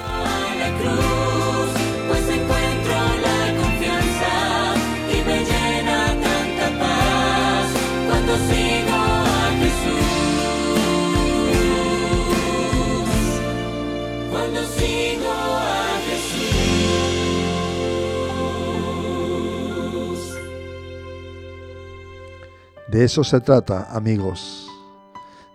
De 22.95 23.03
eso 23.03 23.25
se 23.25 23.41
trata, 23.41 23.89
amigos, 23.91 24.71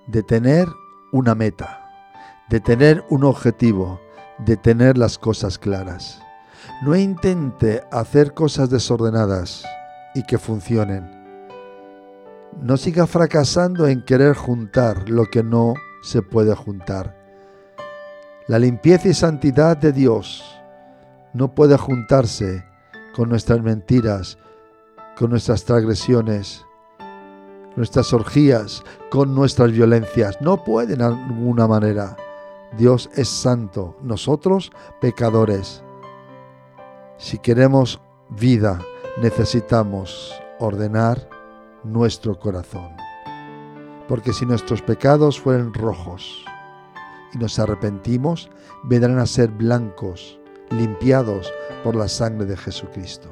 de 0.08 0.24
tener 0.24 0.68
una 1.14 1.36
meta, 1.36 1.90
de 2.50 2.60
tener 2.60 3.06
un 3.10 3.24
objetivo, 3.24 4.02
de 4.40 4.58
tener 4.58 4.98
las 4.98 5.18
cosas 5.18 5.58
claras. 5.58 6.22
No 6.82 6.98
intente 6.98 7.82
hacer 7.94 8.34
cosas 8.34 8.70
desordenadas 8.70 9.64
y 10.16 10.24
que 10.24 10.38
funcionen. 10.38 11.10
No 12.62 12.76
siga 12.76 13.08
fracasando 13.08 13.88
en 13.88 14.04
querer 14.04 14.36
juntar 14.36 15.08
lo 15.08 15.24
que 15.28 15.42
no 15.42 15.76
se 16.04 16.22
puede 16.22 16.54
juntar. 16.56 17.16
La 18.50 18.60
limpieza 18.60 19.08
y 19.08 19.14
santidad 19.14 19.78
de 19.78 19.94
Dios 19.94 20.44
no 21.32 21.56
puede 21.56 21.78
juntarse 21.78 22.66
con 23.16 23.30
nuestras 23.30 23.62
mentiras, 23.62 24.38
con 25.18 25.30
nuestras 25.30 25.64
transgresiones, 25.64 26.66
nuestras 27.80 28.12
orgías, 28.12 28.84
con 29.10 29.34
nuestras 29.34 29.72
violencias. 29.72 30.38
No 30.42 30.66
puede 30.66 30.98
de 30.98 31.10
ninguna 31.30 31.66
manera. 31.66 32.18
Dios 32.78 33.10
es 33.16 33.30
santo, 33.30 33.96
nosotros 34.02 34.70
pecadores. 35.00 35.82
Si 37.18 37.40
queremos 37.40 38.02
vida, 38.32 38.82
necesitamos 39.22 40.36
ordenar 40.60 41.30
nuestro 41.86 42.38
corazón. 42.38 42.90
Porque 44.10 44.34
si 44.34 44.46
nuestros 44.46 44.82
pecados 44.82 45.40
fueren 45.40 45.74
rojos 45.74 46.44
y 47.34 47.38
nos 47.38 47.60
arrepentimos, 47.60 48.50
vendrán 48.84 49.20
a 49.20 49.26
ser 49.26 49.52
blancos, 49.52 50.38
limpiados 50.70 51.50
por 51.86 51.96
la 51.96 52.10
sangre 52.10 52.46
de 52.46 52.58
Jesucristo. 52.58 53.30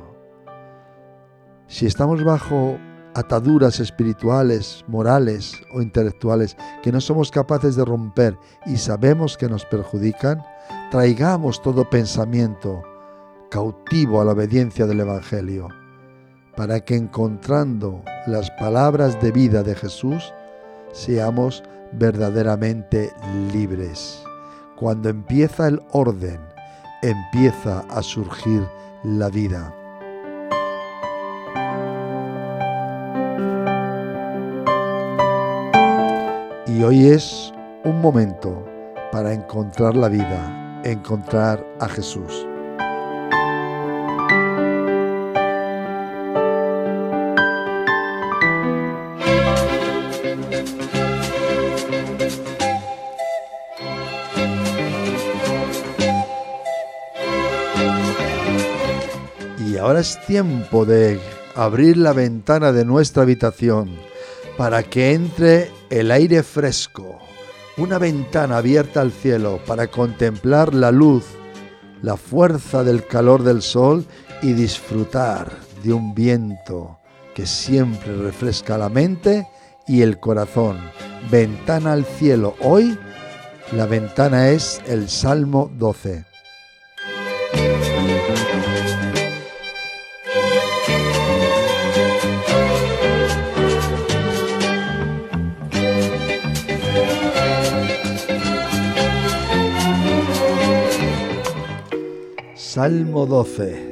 Si 1.67 1.85
estamos 1.85 2.23
bajo 2.23 2.77
ataduras 3.17 3.79
espirituales, 3.79 4.85
morales 4.87 5.59
o 5.73 5.81
intelectuales 5.81 6.55
que 6.83 6.91
no 6.91 7.01
somos 7.01 7.31
capaces 7.31 7.75
de 7.75 7.83
romper 7.83 8.37
y 8.67 8.77
sabemos 8.77 9.37
que 9.37 9.49
nos 9.49 9.65
perjudican, 9.65 10.45
traigamos 10.91 11.59
todo 11.63 11.89
pensamiento 11.89 12.83
cautivo 13.49 14.21
a 14.21 14.25
la 14.25 14.33
obediencia 14.33 14.85
del 14.85 14.99
Evangelio, 14.99 15.67
para 16.55 16.79
que 16.81 16.95
encontrando 16.95 18.03
las 18.27 18.51
palabras 18.51 19.19
de 19.19 19.31
vida 19.31 19.63
de 19.63 19.73
Jesús, 19.73 20.31
seamos 20.91 21.63
verdaderamente 21.93 23.11
libres. 23.51 24.21
Cuando 24.75 25.09
empieza 25.09 25.67
el 25.67 25.81
orden, 25.91 26.39
empieza 27.01 27.79
a 27.89 28.03
surgir 28.03 28.67
la 29.03 29.29
vida. 29.29 29.73
Y 36.77 36.83
hoy 36.83 37.07
es 37.07 37.51
un 37.85 38.01
momento 38.01 38.63
para 39.11 39.33
encontrar 39.33 39.95
la 39.95 40.09
vida, 40.09 40.79
encontrar 40.85 41.65
a 41.79 41.89
Jesús. 41.89 42.45
Y 59.67 59.77
ahora 59.77 60.01
es 60.01 60.23
tiempo 60.27 60.85
de 60.85 61.19
abrir 61.55 61.97
la 61.97 62.13
ventana 62.13 62.71
de 62.71 62.85
nuestra 62.85 63.23
habitación 63.23 63.97
para 64.59 64.83
que 64.83 65.13
entre 65.13 65.76
el 65.89 66.11
aire 66.11 66.43
fresco, 66.43 67.19
una 67.77 67.97
ventana 67.97 68.57
abierta 68.57 69.01
al 69.01 69.11
cielo 69.11 69.59
para 69.65 69.87
contemplar 69.87 70.73
la 70.73 70.91
luz, 70.91 71.23
la 72.01 72.17
fuerza 72.17 72.83
del 72.83 73.05
calor 73.05 73.43
del 73.43 73.61
sol 73.61 74.05
y 74.41 74.53
disfrutar 74.53 75.51
de 75.83 75.93
un 75.93 76.13
viento 76.13 76.99
que 77.33 77.45
siempre 77.45 78.15
refresca 78.15 78.77
la 78.77 78.89
mente 78.89 79.47
y 79.87 80.01
el 80.01 80.19
corazón. 80.19 80.77
Ventana 81.31 81.93
al 81.93 82.05
cielo. 82.05 82.55
Hoy 82.61 82.97
la 83.71 83.85
ventana 83.85 84.49
es 84.49 84.81
el 84.87 85.09
Salmo 85.09 85.71
12. 85.77 86.25
Salmo 102.77 103.25
12. 103.25 103.89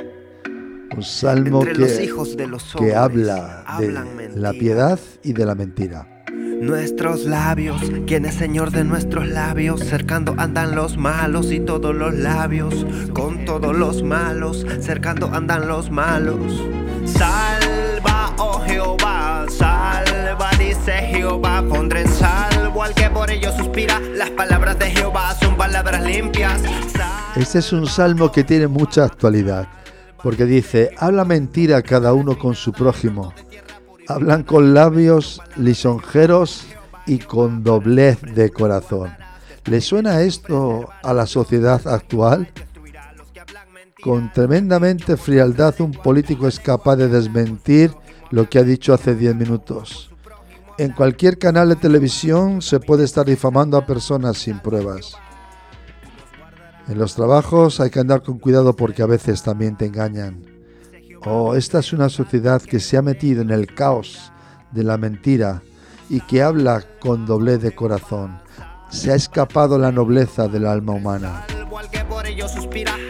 Un 0.95 1.01
salmo 1.01 1.63
Entre 1.63 1.79
los 1.79 1.91
que, 1.93 2.03
hijos 2.03 2.37
de 2.37 2.45
los 2.45 2.63
que 2.77 2.93
habla 2.93 3.65
de 3.79 3.87
mentira. 3.87 4.29
la 4.35 4.51
piedad 4.51 4.99
y 5.23 5.33
de 5.33 5.43
la 5.43 5.55
mentira. 5.55 6.23
Nuestros 6.61 7.25
labios, 7.25 7.81
quien 8.05 8.25
es 8.25 8.35
Señor 8.35 8.69
de 8.69 8.83
nuestros 8.83 9.27
labios, 9.27 9.79
cercando 9.83 10.35
andan 10.37 10.75
los 10.75 10.97
malos 10.97 11.51
y 11.51 11.61
todos 11.61 11.95
los 11.95 12.13
labios, 12.13 12.85
con 13.11 13.43
todos 13.45 13.75
los 13.75 14.03
malos, 14.03 14.67
cercando 14.81 15.33
andan 15.33 15.67
los 15.67 15.89
malos. 15.89 16.63
Salva, 17.05 18.35
oh 18.37 18.61
Jehová, 18.67 19.47
salva, 19.49 20.51
dice 20.59 20.91
Jehová, 20.91 21.63
pondré 21.67 22.01
en 22.01 22.09
salvo 22.09 22.34
que 22.93 23.09
por 23.09 23.31
ello 23.31 23.51
suspira. 23.51 23.99
Las 23.99 24.29
palabras 24.31 24.77
de 24.77 24.91
Jehová 24.91 25.35
son 25.39 25.57
palabras 25.57 26.03
limpias. 26.03 26.61
Este 27.35 27.59
es 27.59 27.73
un 27.73 27.87
salmo 27.87 28.31
que 28.31 28.43
tiene 28.43 28.67
mucha 28.67 29.05
actualidad, 29.05 29.67
porque 30.21 30.45
dice, 30.45 30.91
habla 30.97 31.25
mentira 31.25 31.81
cada 31.81 32.13
uno 32.13 32.37
con 32.37 32.53
su 32.55 32.71
prójimo. 32.71 33.33
Hablan 34.07 34.43
con 34.43 34.73
labios 34.73 35.41
lisonjeros 35.55 36.67
y 37.07 37.19
con 37.19 37.63
doblez 37.63 38.21
de 38.21 38.51
corazón. 38.51 39.15
¿Le 39.65 39.81
suena 39.81 40.21
esto 40.21 40.89
a 41.01 41.13
la 41.13 41.25
sociedad 41.25 41.87
actual? 41.87 42.51
Con 44.03 44.31
tremendamente 44.31 45.17
frialdad 45.17 45.73
un 45.79 45.91
político 45.91 46.47
es 46.47 46.59
capaz 46.59 46.97
de 46.97 47.07
desmentir 47.07 47.91
lo 48.29 48.47
que 48.47 48.59
ha 48.59 48.63
dicho 48.63 48.93
hace 48.93 49.15
10 49.15 49.35
minutos. 49.35 50.14
En 50.77 50.91
cualquier 50.91 51.37
canal 51.37 51.69
de 51.69 51.77
televisión 51.77 52.61
se 52.61 52.81
puede 52.81 53.05
estar 53.05 53.25
difamando 53.25 53.77
a 53.77 53.85
personas 53.85 54.37
sin 54.37 54.59
pruebas. 54.59 55.13
En 56.89 56.99
los 56.99 57.15
trabajos 57.15 57.79
hay 57.79 57.89
que 57.89 58.01
andar 58.01 58.23
con 58.23 58.39
cuidado 58.39 58.75
porque 58.75 59.01
a 59.01 59.05
veces 59.05 59.41
también 59.41 59.77
te 59.77 59.85
engañan. 59.85 60.43
Oh, 61.25 61.55
esta 61.55 61.79
es 61.79 61.93
una 61.93 62.09
sociedad 62.09 62.61
que 62.61 62.81
se 62.81 62.97
ha 62.97 63.01
metido 63.01 63.41
en 63.41 63.51
el 63.51 63.73
caos 63.73 64.33
de 64.71 64.83
la 64.83 64.97
mentira 64.97 65.63
y 66.09 66.19
que 66.19 66.43
habla 66.43 66.83
con 66.99 67.25
doblez 67.25 67.61
de 67.61 67.73
corazón. 67.73 68.41
Se 68.89 69.11
ha 69.11 69.15
escapado 69.15 69.79
la 69.79 69.93
nobleza 69.93 70.49
del 70.49 70.67
alma 70.67 70.93
humana. 70.93 71.45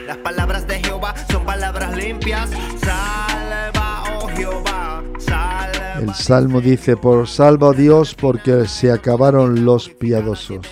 Las 0.06 0.17
palabras 0.17 0.67
de 0.67 0.80
Jehová 0.80 1.15
son 1.32 1.43
palabras 1.45 1.97
limpias. 1.97 2.49
Salva, 2.80 4.04
oh 4.17 4.28
Jehová, 4.28 5.04
salva. 5.17 5.75
El 5.99 6.13
salmo 6.13 6.62
dice, 6.62 6.97
por 6.97 7.27
salva 7.27 7.71
Dios 7.73 8.15
porque 8.15 8.67
se 8.67 8.91
acabaron 8.91 9.65
los 9.65 9.89
piadosos, 9.89 10.65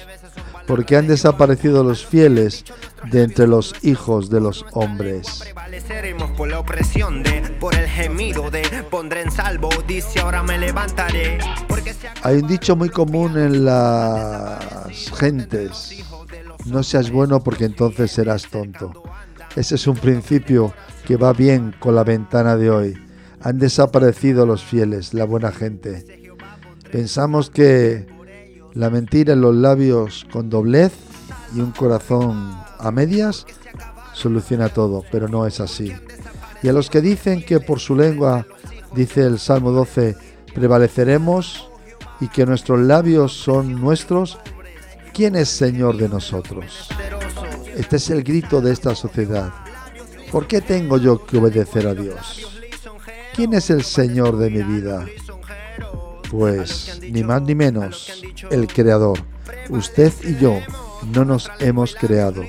porque 0.68 0.98
han 0.98 1.08
desaparecido 1.08 1.84
los 1.84 2.06
fieles 2.06 2.66
de 3.10 3.24
entre 3.24 3.48
los 3.48 3.74
hijos 3.84 4.30
de 4.30 4.42
los 4.42 4.66
hombres. 4.74 5.44
Por 6.38 6.50
la 6.50 6.60
opresión 6.60 7.24
de, 7.24 7.42
por 7.60 7.76
el 7.76 7.88
gemido 7.88 8.50
de, 8.50 8.64
pondré 8.90 9.22
en 9.22 9.32
salvo, 9.32 9.70
dice 9.88 10.20
ahora 10.20 10.44
me 10.44 10.58
levantaré. 10.58 11.38
Hay 12.22 12.38
un 12.38 12.48
dicho 12.48 12.76
muy 12.76 12.90
común 12.90 13.38
en 13.38 13.66
las 13.66 15.12
gentes, 15.18 16.04
no 16.66 16.84
seas 16.84 17.12
bueno 17.12 17.44
porque 17.44 17.66
entonces 17.66 18.12
serás 18.12 18.50
tonto. 18.50 19.04
Ese 19.56 19.76
es 19.76 19.88
un 19.88 19.98
principio 19.98 20.74
que 21.06 21.18
va 21.18 21.34
bien 21.34 21.76
con 21.80 21.96
la 21.96 22.04
ventana 22.04 22.56
de 22.56 22.70
hoy. 22.70 23.03
Han 23.44 23.60
desaparecido 23.60 24.46
los 24.46 24.64
fieles, 24.64 25.14
la 25.14 25.26
buena 25.26 25.52
gente. 25.52 26.30
Pensamos 26.92 27.50
que 27.50 28.08
la 28.74 28.90
mentira 28.90 29.34
en 29.34 29.42
los 29.42 29.56
labios 29.56 30.26
con 30.32 30.50
doblez 30.50 30.94
y 31.54 31.60
un 31.60 31.72
corazón 31.72 32.58
a 32.80 32.92
medias 32.92 33.46
soluciona 34.14 34.70
todo, 34.70 35.04
pero 35.12 35.28
no 35.28 35.46
es 35.46 35.60
así. 35.60 35.94
Y 36.62 36.70
a 36.70 36.74
los 36.74 36.90
que 36.90 37.02
dicen 37.02 37.44
que 37.44 37.60
por 37.60 37.80
su 37.80 37.96
lengua, 37.96 38.48
dice 38.96 39.26
el 39.26 39.38
Salmo 39.40 39.72
12, 39.72 40.16
prevaleceremos 40.54 41.68
y 42.22 42.30
que 42.30 42.46
nuestros 42.46 42.80
labios 42.80 43.34
son 43.34 43.82
nuestros, 43.82 44.40
¿quién 45.14 45.36
es 45.36 45.50
Señor 45.50 45.98
de 45.98 46.08
nosotros? 46.08 46.88
Este 47.76 47.98
es 47.98 48.10
el 48.10 48.24
grito 48.24 48.62
de 48.62 48.72
esta 48.72 48.96
sociedad. 48.96 49.52
¿Por 50.32 50.48
qué 50.48 50.62
tengo 50.62 50.98
yo 50.98 51.26
que 51.26 51.38
obedecer 51.38 51.88
a 51.88 51.94
Dios? 51.94 52.53
¿Quién 53.36 53.54
es 53.54 53.70
el 53.70 53.84
Señor 53.84 54.38
de 54.38 54.50
mi 54.50 54.62
vida? 54.62 55.06
Pues 56.30 57.00
ni 57.02 57.24
más 57.24 57.42
ni 57.42 57.56
menos, 57.56 58.24
el 58.52 58.68
Creador. 58.68 59.20
Usted 59.70 60.14
y 60.24 60.38
yo 60.38 60.60
no 61.14 61.26
nos 61.26 61.52
hemos 61.60 61.96
creado. 61.96 62.44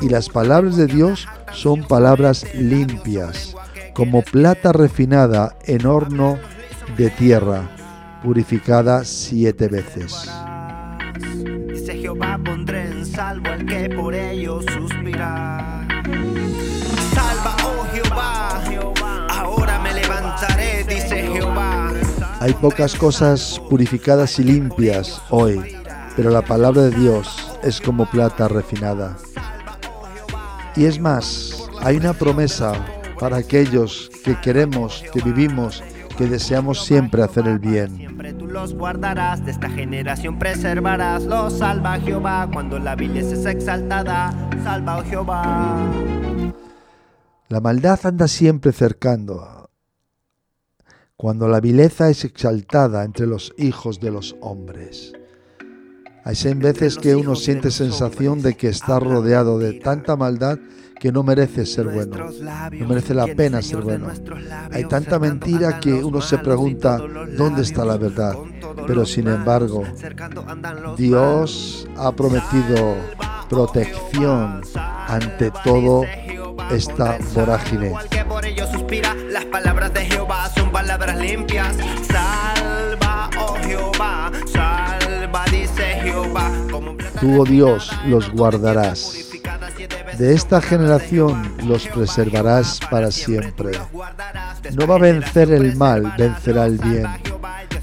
Y 0.00 0.08
las 0.08 0.28
palabras 0.28 0.76
de 0.76 0.86
Dios 0.86 1.26
son 1.52 1.82
palabras 1.86 2.46
limpias, 2.54 3.54
como 3.94 4.22
plata 4.22 4.72
refinada 4.72 5.56
en 5.66 5.86
horno 5.86 6.38
de 6.96 7.10
tierra, 7.10 7.68
purificada 8.22 9.04
siete 9.04 9.68
veces. 9.68 10.28
Dice 11.68 11.96
Jehová 11.96 12.38
pondré 12.44 12.86
en 12.90 13.06
salvo 13.06 13.48
al 13.50 13.66
que 13.66 13.88
por 13.90 14.14
suspira. 14.72 15.87
Dice 21.02 21.22
Jehová. 21.32 21.92
Hay 22.40 22.52
pocas 22.54 22.94
cosas 22.94 23.60
purificadas 23.68 24.38
y 24.38 24.44
limpias 24.44 25.20
hoy, 25.30 25.76
pero 26.16 26.30
la 26.30 26.42
palabra 26.42 26.82
de 26.82 26.90
Dios 26.90 27.58
es 27.62 27.80
como 27.80 28.06
plata 28.06 28.48
refinada. 28.48 29.16
Y 30.76 30.84
es 30.84 31.00
más, 31.00 31.68
hay 31.80 31.96
una 31.96 32.12
promesa 32.12 32.72
para 33.18 33.38
aquellos 33.38 34.10
que 34.24 34.40
queremos, 34.40 35.04
que 35.12 35.20
vivimos, 35.20 35.82
que 36.16 36.26
deseamos 36.26 36.84
siempre 36.84 37.22
hacer 37.22 37.46
el 37.48 37.58
bien. 37.58 37.96
Siempre 37.96 38.32
tú 38.32 38.46
los 38.46 38.74
guardarás, 38.74 39.44
de 39.44 39.52
esta 39.52 39.68
generación 39.70 40.38
preservarás. 40.38 41.24
Los 41.24 41.58
salva 41.58 41.98
Jehová 41.98 42.48
cuando 42.52 42.78
la 42.78 42.94
vileza 42.94 43.34
es 43.34 43.46
exaltada. 43.46 44.32
Salva, 44.62 44.98
oh 44.98 45.04
Jehová. 45.04 45.76
La 47.48 47.60
maldad 47.60 47.98
anda 48.04 48.28
siempre 48.28 48.72
cercando. 48.72 49.57
Cuando 51.20 51.48
la 51.48 51.60
vileza 51.60 52.10
es 52.10 52.24
exaltada 52.24 53.02
entre 53.02 53.26
los 53.26 53.52
hijos 53.58 53.98
de 53.98 54.12
los 54.12 54.36
hombres. 54.40 55.12
Hay 56.22 56.36
veces 56.54 56.96
que 56.96 57.16
uno 57.16 57.34
siente 57.34 57.72
sensación 57.72 58.40
de 58.40 58.54
que 58.54 58.68
está 58.68 59.00
rodeado 59.00 59.58
de 59.58 59.80
tanta 59.80 60.14
maldad 60.14 60.60
que 61.00 61.10
no 61.10 61.24
merece 61.24 61.66
ser 61.66 61.88
bueno, 61.88 62.30
no 62.70 62.88
merece 62.88 63.14
la 63.14 63.26
pena 63.26 63.62
ser 63.62 63.80
bueno. 63.80 64.12
Hay 64.70 64.84
tanta 64.84 65.18
mentira 65.18 65.80
que 65.80 65.92
uno 65.92 66.20
se 66.20 66.38
pregunta 66.38 66.98
dónde 67.36 67.62
está 67.62 67.84
la 67.84 67.96
verdad. 67.96 68.36
Pero 68.86 69.04
sin 69.04 69.26
embargo, 69.26 69.82
Dios 70.96 71.88
ha 71.96 72.12
prometido 72.12 72.94
protección 73.48 74.60
ante 75.08 75.50
todo 75.64 76.04
esta 76.70 77.18
vorágine. 77.34 77.92
Las 79.32 79.44
palabras 79.46 79.92
de 79.92 80.00
Jehová 80.02 80.48
palabras 80.70 81.16
limpias. 81.18 81.76
Salva, 82.06 83.30
oh 83.38 83.56
Jehová, 83.62 84.30
salva, 84.52 85.44
dice 85.50 85.82
Jehová. 86.02 86.50
Tú, 87.20 87.42
oh 87.42 87.44
Dios, 87.44 87.90
los 88.06 88.30
guardarás 88.30 89.28
de 90.18 90.34
esta 90.34 90.60
generación 90.60 91.54
los 91.64 91.86
preservarás 91.86 92.80
para 92.90 93.12
siempre. 93.12 93.70
No 94.74 94.86
va 94.86 94.96
a 94.96 94.98
vencer 94.98 95.52
el 95.52 95.76
mal, 95.76 96.12
vencerá 96.18 96.66
el 96.66 96.78
bien. 96.78 97.06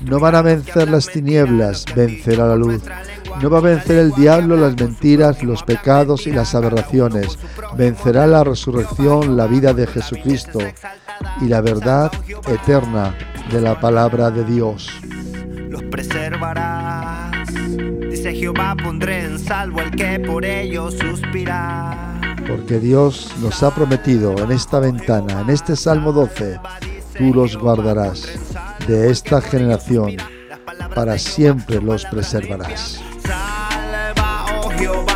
No 0.02 0.20
van 0.20 0.36
a 0.36 0.42
vencer 0.42 0.90
las 0.90 1.08
tinieblas, 1.08 1.86
vencerá 1.96 2.48
la 2.48 2.58
luz. 2.58 2.84
No 3.42 3.50
va 3.50 3.60
a 3.60 3.62
vencer 3.62 3.98
el 3.98 4.12
diablo, 4.12 4.58
las 4.58 4.76
mentiras, 4.76 5.44
los 5.44 5.64
pecados 5.64 6.28
y 6.28 6.32
las 6.32 6.54
aberraciones. 6.56 7.40
Vencerá 7.78 8.28
la 8.28 8.44
resurrección, 8.44 9.38
la 9.38 9.48
vida 9.48 9.74
de 9.74 9.88
Jesucristo 9.88 10.60
y 11.42 11.46
la 11.46 11.62
verdad 11.62 12.12
eterna 12.48 13.16
de 13.52 13.62
la 13.62 13.80
palabra 13.80 14.32
de 14.32 14.44
Dios. 14.44 14.90
Los 15.70 15.84
preservarás. 15.84 17.48
Dice 18.10 18.34
Jehová, 18.34 18.76
pondré 18.82 19.26
en 19.26 19.40
salvo 19.40 19.82
el 19.82 19.92
que 19.92 20.20
por 20.20 20.46
ellos 20.46 20.96
suspira 20.98 22.16
porque 22.48 22.80
Dios 22.80 23.32
nos 23.42 23.64
ha 23.64 23.74
prometido 23.74 24.38
en 24.38 24.52
esta 24.52 24.80
ventana, 24.80 25.42
en 25.42 25.50
este 25.50 25.76
Salmo 25.76 26.12
12, 26.12 26.60
tú 27.18 27.34
los 27.34 27.58
guardarás 27.58 28.28
de 28.88 29.10
esta 29.10 29.42
generación, 29.42 30.18
para 30.94 31.18
siempre 31.18 31.82
los 31.82 32.06
preservarás. 32.06 33.02
Salva, 33.24 34.46
oh 34.64 34.70
Jehová, 34.72 35.15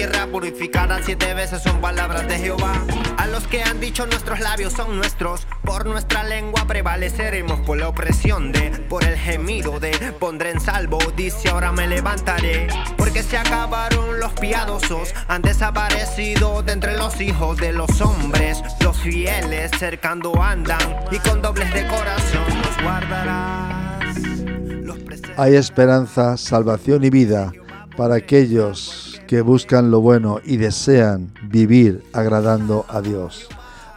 tierra 0.00 0.26
purificada 0.28 0.98
siete 1.04 1.34
veces 1.34 1.62
son 1.62 1.78
palabras 1.82 2.26
de 2.26 2.38
Jehová. 2.38 2.72
A 3.18 3.26
los 3.26 3.46
que 3.46 3.62
han 3.62 3.80
dicho 3.80 4.06
nuestros 4.06 4.40
labios 4.40 4.72
son 4.72 4.96
nuestros, 4.96 5.46
por 5.62 5.84
nuestra 5.84 6.24
lengua 6.24 6.64
prevaleceremos 6.66 7.60
por 7.66 7.76
la 7.76 7.88
opresión 7.88 8.50
de, 8.50 8.70
por 8.88 9.04
el 9.04 9.14
gemido 9.18 9.78
de, 9.78 9.90
pondré 10.18 10.52
en 10.52 10.60
salvo, 10.60 10.96
dice 11.18 11.50
ahora 11.50 11.72
me 11.72 11.86
levantaré, 11.86 12.68
porque 12.96 13.22
se 13.22 13.36
acabaron 13.36 14.18
los 14.20 14.32
piadosos, 14.32 15.14
han 15.28 15.42
desaparecido 15.42 16.62
de 16.62 16.72
entre 16.72 16.96
los 16.96 17.20
hijos 17.20 17.58
de 17.58 17.74
los 17.74 18.00
hombres, 18.00 18.62
los 18.82 18.96
fieles 18.96 19.70
cercando 19.78 20.42
andan 20.42 20.80
y 21.10 21.18
con 21.18 21.42
dobles 21.42 21.74
de 21.74 21.86
corazón 21.88 22.46
los 22.64 22.82
guardarás. 22.82 24.16
Los 24.82 24.98
Hay 25.36 25.56
esperanza, 25.56 26.38
salvación 26.38 27.04
y 27.04 27.10
vida 27.10 27.52
para 27.98 28.14
aquellos 28.14 29.09
que 29.30 29.42
buscan 29.42 29.92
lo 29.92 30.00
bueno 30.00 30.40
y 30.44 30.56
desean 30.56 31.32
vivir 31.44 32.02
agradando 32.12 32.84
a 32.88 33.00
Dios. 33.00 33.46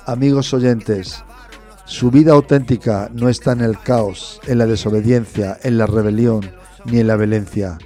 Amigos 0.05 0.53
oyentes, 0.53 1.23
su 1.85 2.11
vida 2.11 2.33
auténtica 2.33 3.09
no 3.11 3.29
está 3.29 3.53
en 3.53 3.61
el 3.61 3.79
caos, 3.79 4.39
en 4.45 4.59
la 4.59 4.67
desobediencia, 4.67 5.57
en 5.63 5.79
la 5.79 5.87
rebelión 5.87 6.51
ni 6.85 6.99
en 6.99 7.07
la 7.07 7.15
violencia. 7.15 7.79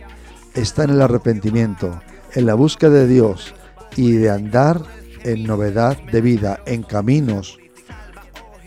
Está 0.56 0.84
en 0.84 0.90
el 0.90 1.02
arrepentimiento, 1.02 2.02
en 2.34 2.48
la 2.48 2.54
búsqueda 2.54 2.90
de 2.90 3.08
Dios 3.08 3.54
y 3.96 4.12
de 4.12 4.30
andar 4.30 4.82
en 5.24 5.46
novedad 5.46 5.98
de 6.12 6.20
vida, 6.20 6.60
en 6.66 6.84
caminos 6.84 7.60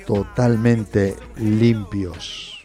totalmente 0.07 1.17
limpios. 1.37 2.60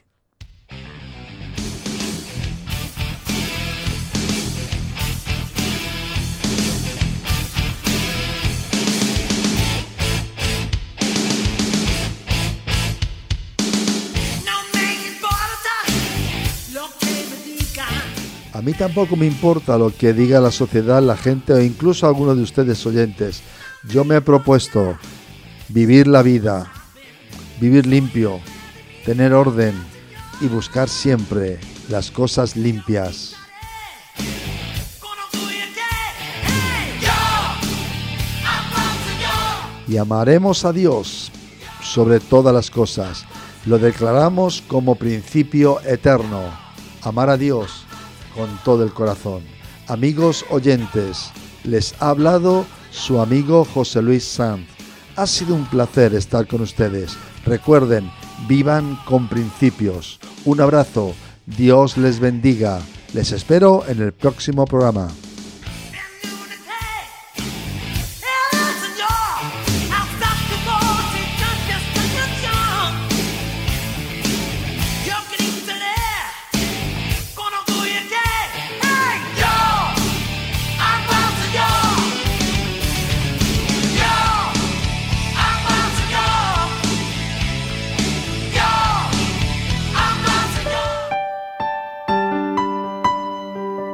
Mí 18.66 18.74
tampoco 18.74 19.16
me 19.16 19.28
importa 19.28 19.78
lo 19.78 19.96
que 19.96 20.12
diga 20.12 20.42
la 20.42 20.50
sociedad, 20.50 21.00
la 21.00 21.16
gente 21.16 21.54
o 21.54 21.62
incluso 21.62 22.08
algunos 22.08 22.36
de 22.36 22.42
ustedes 22.42 22.84
oyentes. 22.88 23.44
Yo 23.88 24.04
me 24.04 24.16
he 24.16 24.22
propuesto 24.22 24.98
vivir 25.70 26.08
la 26.08 26.24
vida, 26.24 26.72
vivir 27.62 27.86
limpio, 27.86 28.40
tener 29.06 29.34
orden 29.34 29.76
y 30.42 30.48
buscar 30.48 30.90
siempre 30.90 31.60
las 31.90 32.10
cosas 32.10 32.56
limpias. 32.56 33.36
Y 39.88 39.98
amaremos 39.98 40.66
a 40.66 40.74
Dios 40.74 41.32
sobre 41.84 42.20
todas 42.20 42.52
las 42.52 42.72
cosas. 42.72 43.26
Lo 43.68 43.78
declaramos 43.78 44.64
como 44.68 44.96
principio 44.96 45.80
eterno. 45.82 46.42
Amar 47.04 47.30
a 47.30 47.38
Dios 47.38 47.85
con 48.36 48.50
todo 48.64 48.84
el 48.84 48.92
corazón. 48.92 49.44
Amigos 49.88 50.46
oyentes, 50.50 51.32
les 51.64 51.96
ha 52.02 52.10
hablado 52.10 52.66
su 52.92 53.20
amigo 53.20 53.66
José 53.66 54.02
Luis 54.02 54.24
Sanz. 54.24 54.68
Ha 55.16 55.28
sido 55.28 55.56
un 55.56 55.66
placer 55.66 56.14
estar 56.14 56.48
con 56.48 56.62
ustedes. 56.62 57.16
Recuerden, 57.46 58.12
vivan 58.48 58.98
con 59.06 59.28
principios. 59.28 60.20
Un 60.44 60.62
abrazo, 60.62 61.14
Dios 61.46 61.98
les 61.98 62.20
bendiga. 62.20 62.80
Les 63.14 63.32
espero 63.32 63.84
en 63.88 64.02
el 64.02 64.12
próximo 64.12 64.66
programa. 64.66 65.08